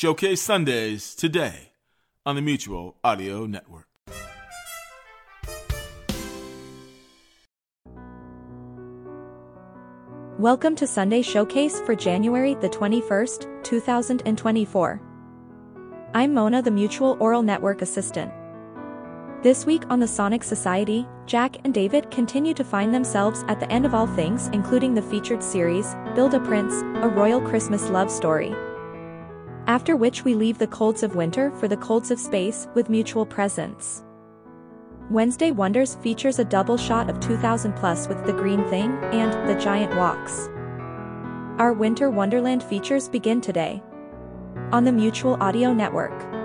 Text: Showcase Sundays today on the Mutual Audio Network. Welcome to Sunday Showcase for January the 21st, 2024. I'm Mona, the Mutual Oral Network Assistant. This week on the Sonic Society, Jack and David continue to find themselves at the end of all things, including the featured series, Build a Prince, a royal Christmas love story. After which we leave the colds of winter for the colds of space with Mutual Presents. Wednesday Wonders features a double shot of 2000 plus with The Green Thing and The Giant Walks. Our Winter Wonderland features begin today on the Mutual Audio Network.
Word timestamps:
Showcase 0.00 0.40
Sundays 0.40 1.14
today 1.14 1.72
on 2.24 2.34
the 2.34 2.40
Mutual 2.40 2.96
Audio 3.04 3.44
Network. 3.44 3.86
Welcome 10.38 10.74
to 10.76 10.86
Sunday 10.86 11.20
Showcase 11.20 11.82
for 11.82 11.94
January 11.94 12.54
the 12.54 12.70
21st, 12.70 13.62
2024. 13.62 15.02
I'm 16.14 16.32
Mona, 16.32 16.62
the 16.62 16.70
Mutual 16.70 17.18
Oral 17.20 17.42
Network 17.42 17.82
Assistant. 17.82 18.32
This 19.42 19.66
week 19.66 19.82
on 19.90 20.00
the 20.00 20.08
Sonic 20.08 20.42
Society, 20.42 21.06
Jack 21.26 21.56
and 21.64 21.74
David 21.74 22.10
continue 22.10 22.54
to 22.54 22.64
find 22.64 22.94
themselves 22.94 23.44
at 23.48 23.60
the 23.60 23.70
end 23.70 23.84
of 23.84 23.92
all 23.92 24.06
things, 24.06 24.48
including 24.54 24.94
the 24.94 25.02
featured 25.02 25.42
series, 25.42 25.94
Build 26.14 26.32
a 26.32 26.40
Prince, 26.40 26.72
a 27.04 27.08
royal 27.08 27.42
Christmas 27.42 27.90
love 27.90 28.10
story. 28.10 28.54
After 29.70 29.94
which 29.94 30.24
we 30.24 30.34
leave 30.34 30.58
the 30.58 30.66
colds 30.66 31.04
of 31.04 31.14
winter 31.14 31.52
for 31.52 31.68
the 31.68 31.76
colds 31.76 32.10
of 32.10 32.18
space 32.18 32.66
with 32.74 32.90
Mutual 32.90 33.24
Presents. 33.24 34.02
Wednesday 35.12 35.52
Wonders 35.52 35.94
features 35.94 36.40
a 36.40 36.44
double 36.44 36.76
shot 36.76 37.08
of 37.08 37.20
2000 37.20 37.74
plus 37.74 38.08
with 38.08 38.26
The 38.26 38.32
Green 38.32 38.68
Thing 38.68 38.90
and 39.12 39.32
The 39.48 39.54
Giant 39.62 39.94
Walks. 39.94 40.48
Our 41.60 41.72
Winter 41.72 42.10
Wonderland 42.10 42.64
features 42.64 43.08
begin 43.08 43.40
today 43.40 43.80
on 44.72 44.82
the 44.82 44.90
Mutual 44.90 45.40
Audio 45.40 45.72
Network. 45.72 46.39